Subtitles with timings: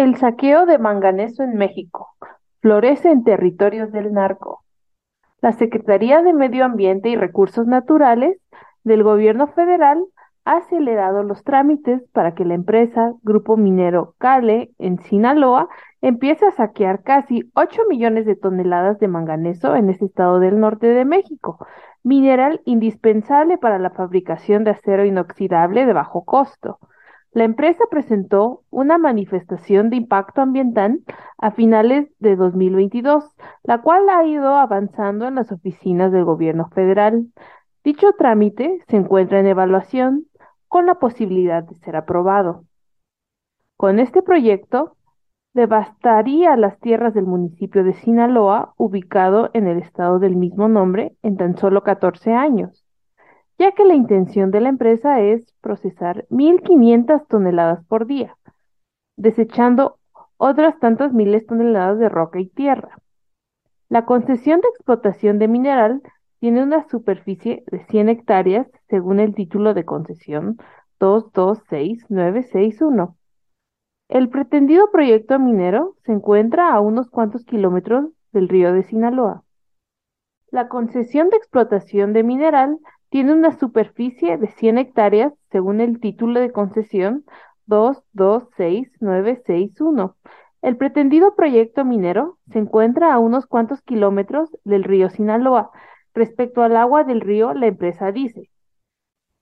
[0.00, 2.08] El saqueo de manganeso en México
[2.62, 4.64] florece en territorios del narco.
[5.42, 8.38] La Secretaría de Medio Ambiente y Recursos Naturales
[8.82, 10.02] del Gobierno Federal
[10.46, 15.68] ha acelerado los trámites para que la empresa Grupo Minero Cale en Sinaloa
[16.00, 20.86] empiece a saquear casi 8 millones de toneladas de manganeso en ese estado del norte
[20.86, 21.58] de México,
[22.02, 26.78] mineral indispensable para la fabricación de acero inoxidable de bajo costo.
[27.32, 31.00] La empresa presentó una manifestación de impacto ambiental
[31.38, 33.24] a finales de 2022,
[33.62, 37.28] la cual ha ido avanzando en las oficinas del gobierno federal.
[37.84, 40.26] Dicho trámite se encuentra en evaluación
[40.66, 42.64] con la posibilidad de ser aprobado.
[43.76, 44.96] Con este proyecto,
[45.54, 51.36] devastaría las tierras del municipio de Sinaloa, ubicado en el estado del mismo nombre, en
[51.36, 52.84] tan solo 14 años
[53.60, 58.34] ya que la intención de la empresa es procesar 1.500 toneladas por día,
[59.18, 59.98] desechando
[60.38, 62.96] otras tantas miles toneladas de roca y tierra.
[63.90, 66.00] La concesión de explotación de mineral
[66.38, 70.56] tiene una superficie de 100 hectáreas según el título de concesión
[70.98, 73.14] 226961.
[74.08, 79.44] El pretendido proyecto minero se encuentra a unos cuantos kilómetros del río de Sinaloa.
[80.50, 82.78] La concesión de explotación de mineral
[83.10, 87.24] tiene una superficie de 100 hectáreas según el título de concesión
[87.66, 90.16] 226961.
[90.62, 95.70] El pretendido proyecto minero se encuentra a unos cuantos kilómetros del río Sinaloa.
[96.14, 98.50] Respecto al agua del río, la empresa dice,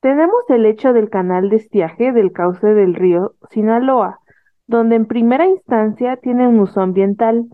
[0.00, 4.20] tenemos el hecho del canal de estiaje del cauce del río Sinaloa,
[4.66, 7.48] donde en primera instancia tiene un uso ambiental,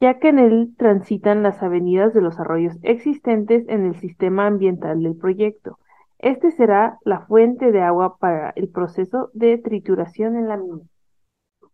[0.00, 5.02] ya que en él transitan las avenidas de los arroyos existentes en el sistema ambiental
[5.02, 5.78] del proyecto.
[6.18, 10.82] Este será la fuente de agua para el proceso de trituración en la mina.